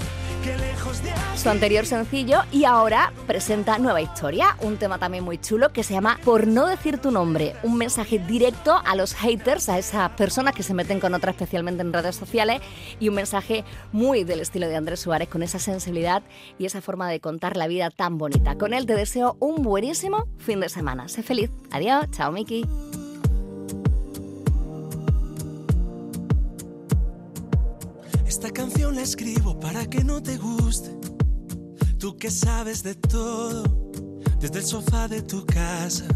[1.35, 5.93] su anterior sencillo y ahora presenta Nueva Historia, un tema también muy chulo que se
[5.93, 10.53] llama Por no decir tu nombre, un mensaje directo a los haters, a esas personas
[10.53, 12.61] que se meten con otra especialmente en redes sociales
[12.99, 16.21] y un mensaje muy del estilo de Andrés Suárez con esa sensibilidad
[16.59, 18.55] y esa forma de contar la vida tan bonita.
[18.55, 21.07] Con él te deseo un buenísimo fin de semana.
[21.07, 21.49] Sé feliz.
[21.71, 22.65] Adiós, chao Miki.
[28.31, 30.89] Esta canción la escribo para que no te guste.
[31.99, 33.91] Tú que sabes de todo,
[34.39, 36.07] desde el sofá de tu casa.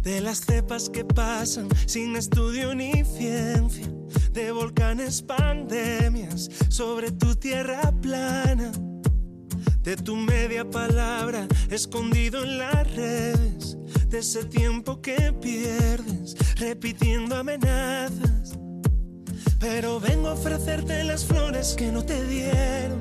[0.00, 3.88] De las cepas que pasan sin estudio ni ciencia.
[4.30, 8.70] De volcanes, pandemias sobre tu tierra plana.
[9.82, 13.76] De tu media palabra escondido en las redes.
[14.08, 18.35] de ese tiempo que pierdes repitiendo amenazas.
[19.68, 23.00] Pero vengo a ofrecerte las flores que no te dieron.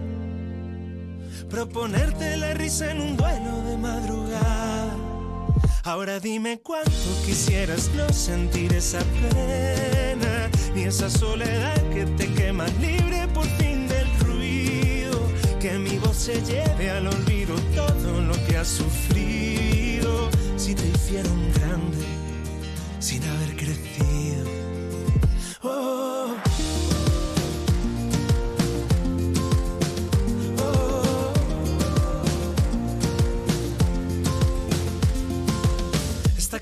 [1.47, 4.95] Proponerte la risa en un duelo de madrugada.
[5.83, 6.91] Ahora dime cuánto
[7.23, 14.07] quisieras no sentir esa pena, ni esa soledad que te quema libre por fin del
[14.21, 15.21] ruido.
[15.59, 20.31] Que mi voz se lleve al olvido todo lo que has sufrido.
[20.57, 22.03] Si te hicieron grande
[22.99, 24.45] sin haber crecido.
[25.61, 26.25] Oh.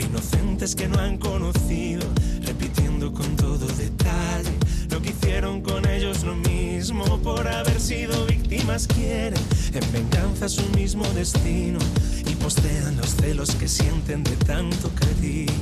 [0.00, 2.06] inocentes que no han conocido,
[2.42, 4.50] repitiendo con todo detalle
[4.90, 9.40] lo que hicieron con ellos lo mismo por haber sido víctimas quieren
[9.72, 11.78] en venganza su mismo destino
[12.26, 15.52] y postean los celos que sienten de tanto cariño.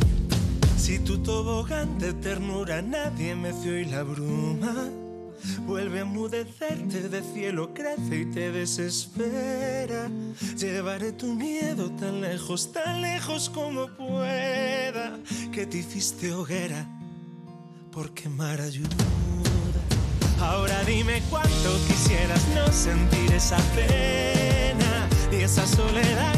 [0.76, 4.88] Si tu tobogán de ternura nadie meció y la bruma
[5.66, 10.10] Vuelve a mudecerte de cielo, crece y te desespera.
[10.56, 15.18] Llevaré tu miedo tan lejos, tan lejos como pueda.
[15.52, 16.86] Que te hiciste hoguera
[17.90, 18.96] por quemar ayuda.
[20.40, 26.37] Ahora dime cuánto quisieras no sentir esa pena y esa soledad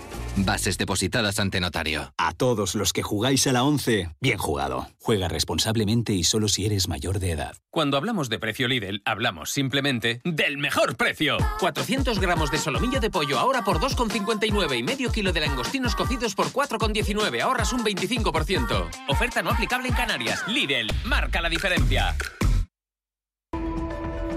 [0.37, 2.13] bases depositadas ante notario.
[2.17, 4.87] A todos los que jugáis a la 11, bien jugado.
[4.99, 7.55] Juega responsablemente y solo si eres mayor de edad.
[7.69, 11.37] Cuando hablamos de precio Lidl, hablamos simplemente del mejor precio.
[11.59, 16.35] 400 gramos de solomillo de pollo ahora por 2,59 y medio kilo de langostinos cocidos
[16.35, 17.41] por 4,19.
[17.41, 18.89] Ahorras un 25%.
[19.07, 20.43] Oferta no aplicable en Canarias.
[20.47, 22.15] Lidl, marca la diferencia.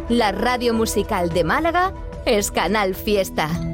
[0.08, 1.94] La radio musical de Málaga
[2.26, 3.73] es Canal Fiesta.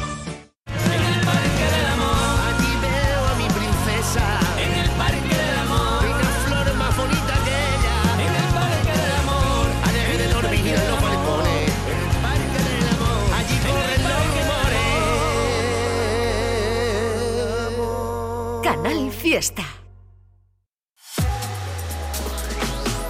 [19.31, 19.63] Fiesta.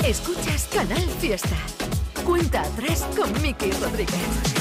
[0.05, 1.57] Escuchas Canal Fiesta.
[2.23, 4.51] Cuenta atrás con Miki Rodríguez.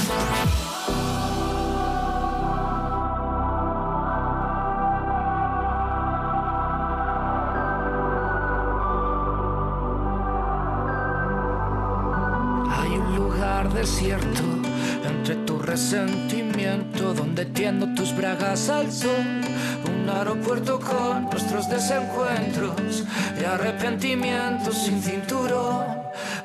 [13.83, 19.41] 100 resentimiento, donde tiendo tus bragas al sol.
[19.85, 23.03] Un aeropuerto con nuestros desencuentros
[23.39, 25.85] y arrepentimientos sin cinturón.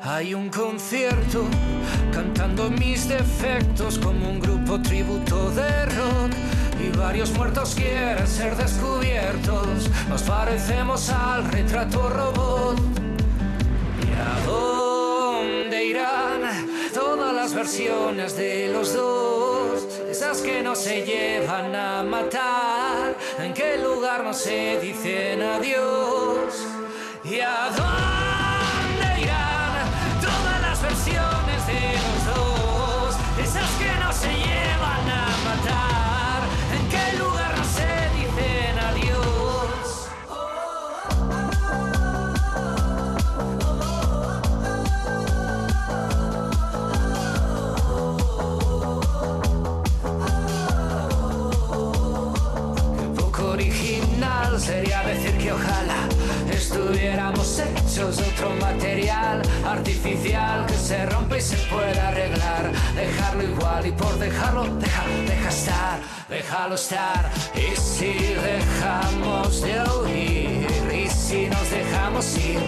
[0.03, 1.45] Hay un concierto
[2.13, 6.31] cantando mis defectos como un grupo tributo de rock.
[6.79, 9.89] Y varios muertos quieren ser descubiertos.
[10.09, 13.06] Nos parecemos al retrato robot.
[17.47, 19.81] Las versiones de los dos?
[20.11, 23.15] Esas que no se llevan a matar.
[23.39, 26.67] ¿En qué lugar no se dicen adiós?
[27.23, 29.87] ¿Y a dónde irán
[30.19, 33.15] todas las versiones de los dos?
[33.41, 35.26] Esas que no se llevan a
[59.71, 62.71] artificial que se rompe y se puede arreglar.
[62.95, 65.99] Dejarlo igual y por dejarlo, deja, deja estar,
[66.29, 67.31] déjalo estar.
[67.55, 72.59] Y si dejamos de oír y si nos dejamos ir.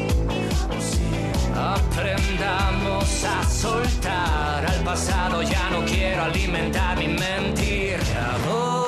[1.55, 7.97] Aprendamos a soltar al pasado, ya no quiero alimentar mi mentir.
[8.15, 8.78] ¿A dónde irán todas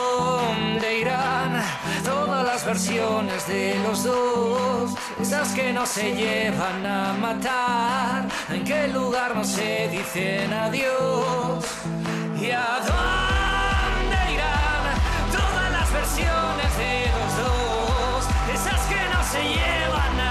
[2.65, 4.91] versiones de los dos?
[5.19, 11.63] Esas que no se llevan a matar, en qué lugar no se dicen adiós.
[12.39, 14.83] ¿Y a dónde irán
[15.31, 18.25] todas las versiones de los dos?
[18.53, 20.30] Esas que no se llevan a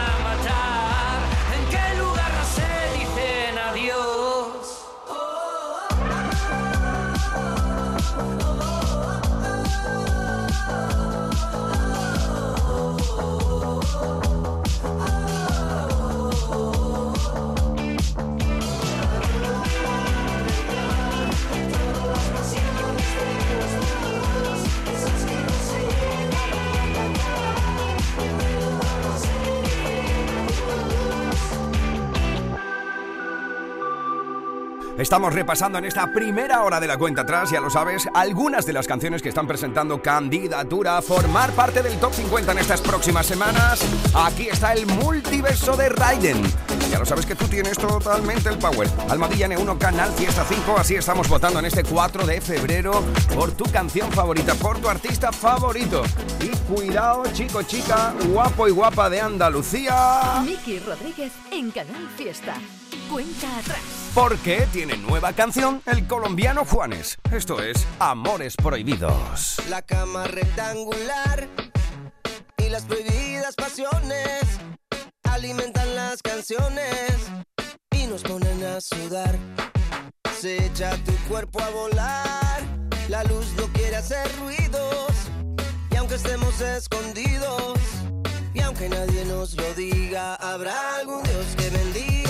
[35.01, 38.74] Estamos repasando en esta primera hora de la cuenta atrás, ya lo sabes, algunas de
[38.74, 43.24] las canciones que están presentando candidatura a formar parte del top 50 en estas próximas
[43.24, 43.80] semanas.
[44.14, 46.42] Aquí está el multiverso de Raiden.
[46.90, 48.90] Ya lo sabes que tú tienes totalmente el power.
[49.09, 53.03] Almadilla N1 Canal Fiesta 5, así estamos votando en este 4 de febrero
[53.34, 56.03] por tu canción favorita, por tu artista favorito.
[56.42, 60.42] Y cuidado, chico, chica, guapo y guapa de Andalucía.
[60.44, 62.57] Miki Rodríguez en Canal Fiesta.
[63.11, 63.99] Cuenta atrás.
[64.14, 67.16] Porque tiene nueva canción el colombiano Juanes.
[67.30, 69.62] Esto es Amores Prohibidos.
[69.68, 71.48] La cama rectangular
[72.58, 74.42] y las prohibidas pasiones
[75.22, 77.14] alimentan las canciones
[77.92, 79.38] y nos ponen a sudar.
[80.40, 82.62] Se echa tu cuerpo a volar,
[83.08, 85.12] la luz no quiere hacer ruidos
[85.92, 87.78] y aunque estemos escondidos
[88.54, 92.29] y aunque nadie nos lo diga, habrá algún Dios que bendiga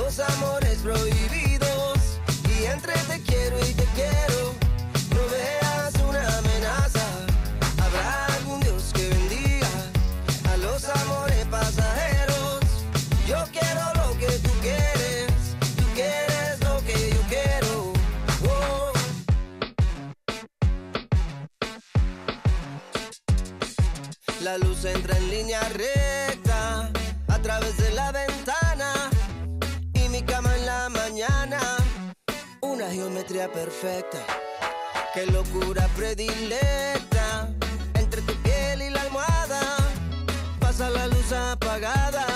[0.00, 1.98] los amores prohibidos.
[2.48, 4.40] Y entre te quiero y te quiero.
[5.14, 7.06] No veas una amenaza.
[7.84, 9.74] Habrá algún Dios que bendiga
[10.52, 12.60] a los amores pasajeros.
[13.28, 15.28] Yo quiero lo que tú quieres.
[15.78, 17.92] Tú quieres lo que yo quiero.
[24.42, 26.90] La luz entra en línea recta
[27.28, 27.79] a través de
[32.90, 34.18] Geometría perfecta,
[35.14, 37.48] qué locura predilecta
[37.94, 39.60] entre tu piel y la almohada.
[40.58, 42.26] Pasa la luz apagada,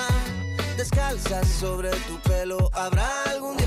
[0.77, 2.71] descalza sobre tu pelo.
[2.73, 3.64] Habrá algún Dios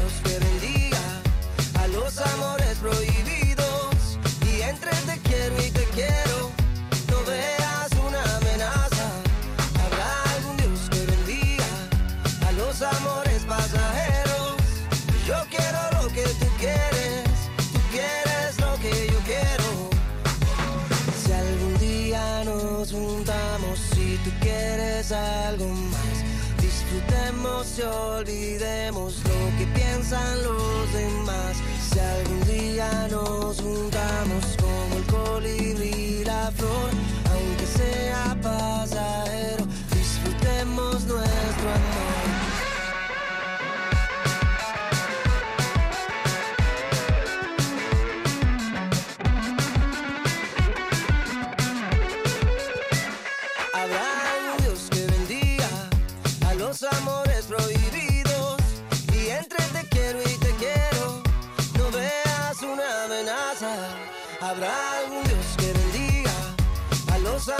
[25.12, 31.58] algo más, disfrutemos y olvidemos lo que piensan los demás.
[31.90, 36.90] Si algún día nos juntamos como el colibrí y la flor,
[37.32, 41.97] aunque sea pasajero, disfrutemos nuestro amor.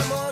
[0.00, 0.27] A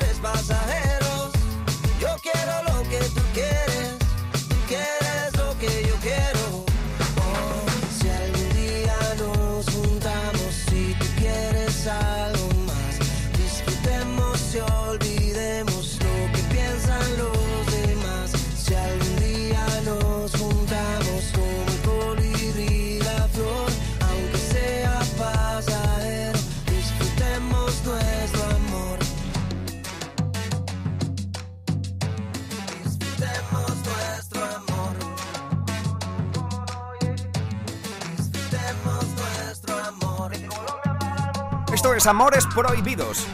[42.06, 43.26] Amores Prohibidos.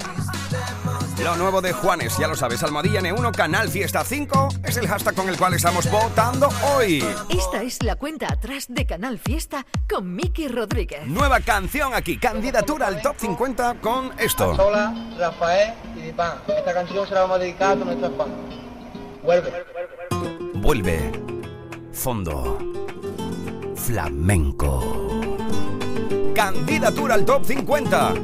[1.22, 5.14] Lo nuevo de Juanes, ya lo sabes, Almohadilla N1, Canal Fiesta 5, es el hashtag
[5.14, 7.04] con el cual estamos votando hoy.
[7.28, 11.06] Esta es la cuenta atrás de Canal Fiesta con Miki Rodríguez.
[11.06, 14.50] Nueva canción aquí, candidatura al top 50 con esto.
[14.52, 16.38] Hola, Rafael y Dipán.
[16.48, 18.32] Esta canción se la vamos a dedicar a nuestros fans.
[19.22, 19.52] Vuelve.
[20.54, 21.12] Vuelve.
[21.92, 22.58] Fondo.
[23.76, 25.20] Flamenco.
[26.34, 28.14] Candidatura al top 50.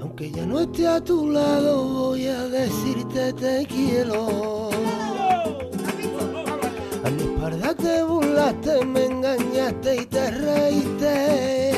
[0.00, 4.68] Aunque ya no esté a tu lado, voy a decirte te quiero.
[7.02, 11.72] A mi espalda te burlaste, me engañaste y te reíste.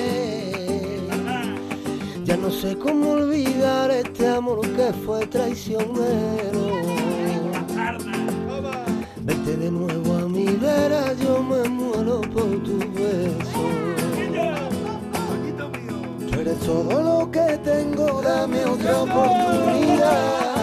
[2.25, 7.02] Ya no sé cómo olvidar este amor que fue traicionero.
[9.59, 13.63] De nuevo a mi vera, yo me muero por tu beso.
[16.31, 20.55] Tú eres todo lo que tengo, dame otra oportunidad.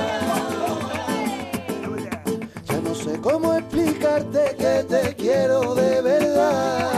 [2.66, 6.90] Ya no sé cómo explicarte que te quiero de verdad.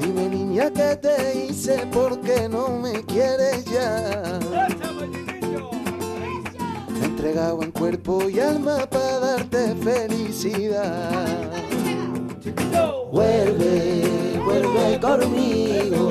[0.00, 4.49] Dime niña que te hice porque no me quieres ya.
[7.22, 11.50] Entregado en cuerpo y alma para darte felicidad.
[13.12, 16.08] Vuelve, vuelve conmigo.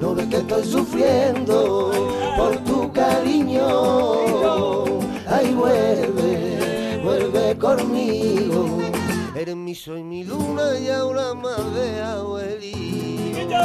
[0.00, 1.92] No ves que estoy sufriendo
[2.36, 4.84] por tu cariño.
[5.28, 8.80] Ay, vuelve, vuelve conmigo.
[9.36, 13.62] Eres mi soy mi luna y ahora más de abuelito.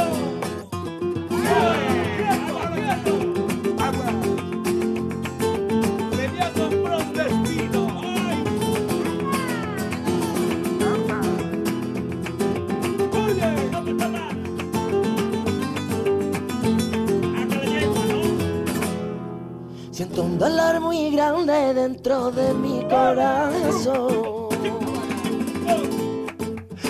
[22.88, 24.48] Corazón.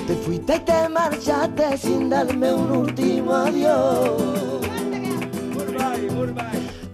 [0.07, 4.23] Te fuiste y te marchaste sin darme un último adiós.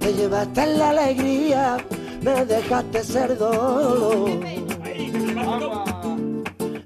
[0.01, 1.77] Te llevaste la alegría,
[2.23, 4.31] me dejaste ser dolor.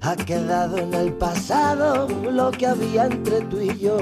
[0.01, 3.97] Ha quedado en el pasado lo que había entre tú y yo.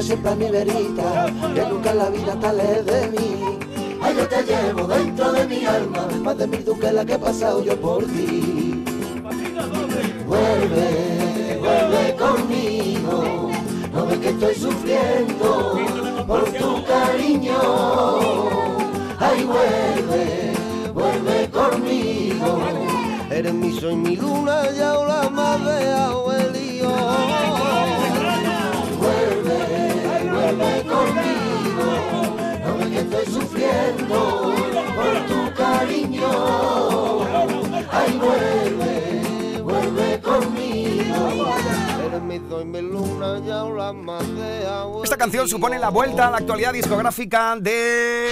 [0.00, 3.58] Siempre a mi verita, que nunca en la vida te alejes de mí.
[4.00, 7.18] Ay, yo te llevo dentro de mi alma, más de mil duques la que he
[7.18, 8.84] pasado yo por ti.
[10.26, 13.50] Vuelve, vuelve conmigo,
[13.92, 15.78] no ves que estoy sufriendo
[16.26, 17.58] por tu cariño.
[19.18, 20.52] Ay, vuelve,
[20.94, 22.60] vuelve conmigo.
[23.30, 26.17] Eres mi sol, mi luna y ahora más de.
[34.08, 36.28] Por tu cariño.
[37.90, 41.48] Ay, vuelve, vuelve conmigo.
[45.02, 48.28] Esta canción supone la vuelta a la actualidad discográfica de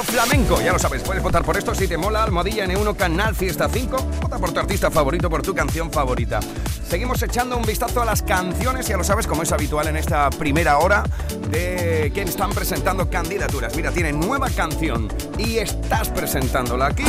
[0.00, 0.60] flamenco.
[0.62, 2.22] Ya lo sabes, puedes votar por esto si te mola.
[2.22, 3.96] Almohadilla N1 Canal Fiesta 5.
[4.22, 6.40] Vota por tu artista favorito, por tu canción favorita.
[6.88, 10.30] Seguimos echando un vistazo a las canciones, ya lo sabes, como es habitual en esta
[10.30, 11.02] primera hora
[11.50, 13.74] de quien están presentando candidaturas.
[13.76, 17.04] Mira, tiene nueva canción y estás presentándola aquí.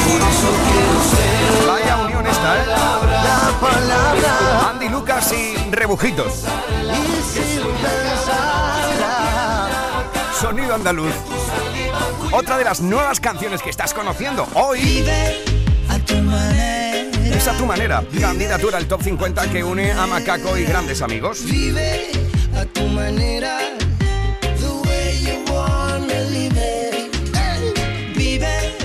[1.67, 2.65] Vaya unión esta, ¿eh?
[4.69, 6.43] Andy Lucas y Rebujitos.
[10.39, 11.13] Sonido andaluz.
[12.35, 15.05] Otra de las nuevas canciones que estás conociendo hoy.
[17.31, 18.03] Es a tu manera.
[18.19, 21.45] Candidatura al top 50 que une a Macaco y grandes amigos.
[21.45, 22.09] Vive
[22.59, 23.59] a tu manera,
[28.15, 28.77] Vive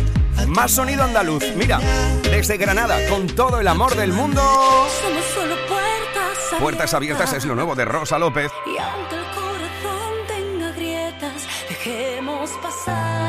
[0.47, 1.43] Más sonido andaluz.
[1.57, 1.81] Mira,
[2.25, 4.43] desde Granada, con todo el amor del mundo.
[4.43, 8.53] Somos solo puertas Puertas abiertas es lo nuevo de Rosa López.
[8.67, 13.28] Y aunque el corazón tenga grietas, dejemos pasar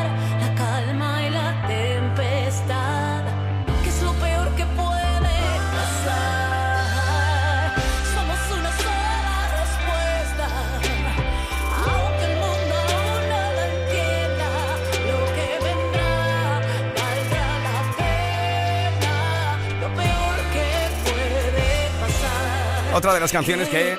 [22.99, 23.97] Otra de las canciones que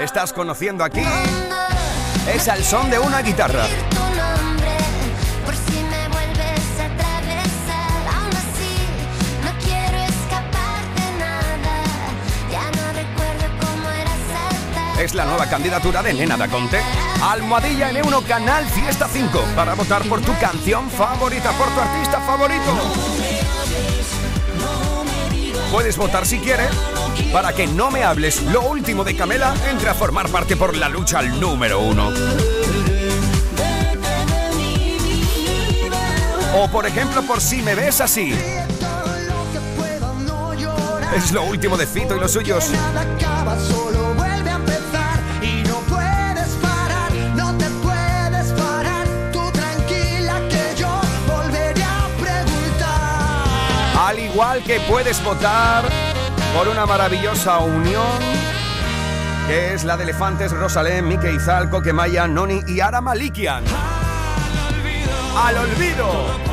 [0.00, 1.04] estás conociendo aquí
[2.26, 3.62] es al son de una guitarra.
[14.98, 16.80] Es la nueva candidatura de Nena Daconte.
[17.22, 22.76] Almohadilla N1 Canal Fiesta 5 para votar por tu canción favorita, por tu artista favorito.
[25.70, 26.70] Puedes votar si quieres
[27.32, 28.42] para que no me hables.
[28.42, 32.10] Lo último de Camela entre a formar parte por la lucha al número uno.
[36.56, 38.34] O por ejemplo, por si me ves así.
[41.16, 42.70] Es lo último de Fito y los suyos.
[53.96, 55.99] Al igual que puedes votar
[56.54, 58.18] por una maravillosa unión
[59.46, 63.64] que es la de Elefantes, Rosalén, Mike Izalco, Kemaya, Noni y Ara Malikian.
[65.36, 66.49] Al olvido.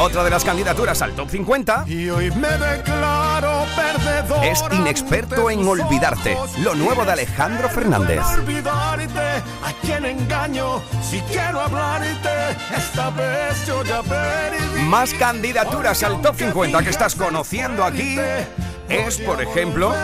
[0.00, 4.42] Otra de las candidaturas al top 50 Y hoy me declaro perdedor.
[4.46, 8.20] es Inexperto en Olvidarte, lo nuevo de Alejandro Fernández.
[8.38, 12.30] olvidarte a quien engaño si quiero hablarte
[12.74, 18.16] esta vez yo ya perdí Más candidaturas al top 50 que estás conociendo aquí
[18.88, 19.94] es, por ejemplo,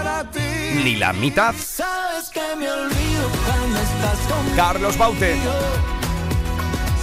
[0.84, 1.54] Ni la mitad.
[4.54, 5.36] Carlos Baute.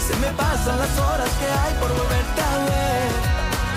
[0.08, 3.12] Se me pasan las horas que hay por volverte a ver.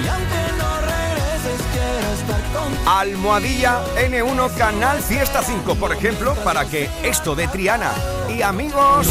[0.02, 2.90] Y aunque no regreses, quiero estar contigo.
[2.90, 7.92] Almohadilla N1 Canal Fiesta 5, por ejemplo, para que esto de Triana
[8.28, 9.06] y amigos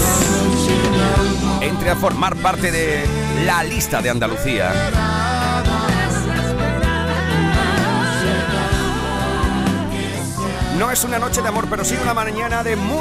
[1.61, 3.05] entre a formar parte de
[3.45, 4.73] la lista de Andalucía.
[10.77, 12.75] No es una noche de amor, pero sí una mañana de